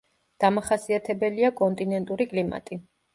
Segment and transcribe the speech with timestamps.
[0.43, 2.79] დამახასიათებელია კონტინენტური კლიმატი.